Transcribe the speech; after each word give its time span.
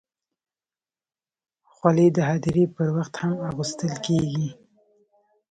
خولۍ 1.73 2.07
د 2.15 2.19
هدیرې 2.29 2.65
پر 2.75 2.87
وخت 2.95 3.13
هم 3.21 3.33
اغوستل 3.49 3.93
کېږي. 4.05 4.49